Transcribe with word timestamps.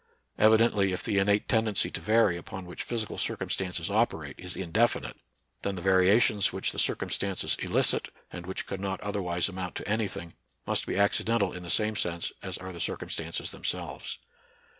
Evidently 0.39 0.91
if 0.93 1.03
the 1.03 1.19
innate 1.19 1.47
ten 1.47 1.65
dency 1.65 1.93
to 1.93 2.01
vary 2.01 2.35
upon 2.35 2.65
which 2.65 2.81
physical 2.81 3.19
circum 3.19 3.51
stances 3.51 3.91
operate 3.91 4.33
is 4.39 4.55
indefinite, 4.55 5.15
then 5.61 5.75
the 5.75 5.81
variations 5.83 6.51
which 6.51 6.71
the 6.71 6.79
circumstances 6.79 7.55
elicit, 7.59 8.09
and 8.31 8.47
which 8.47 8.65
could 8.65 8.81
not 8.81 8.99
otherwise 9.01 9.47
amount 9.47 9.75
to 9.75 9.87
any 9.87 10.07
thing, 10.07 10.33
must 10.65 10.87
be 10.87 10.95
ac 10.95 11.23
cidental 11.23 11.55
in 11.55 11.61
the 11.61 11.69
same 11.69 11.95
sense 11.95 12.31
as 12.41 12.57
are 12.57 12.73
the 12.73 12.79
circum 12.79 13.11
stances 13.11 13.51
themselves. 13.51 14.17